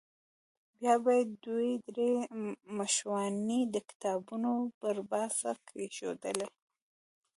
[0.77, 2.11] بیا به یې دوې درې
[2.77, 6.47] مشواڼۍ د کتابونو پر پاسه کېښودلې.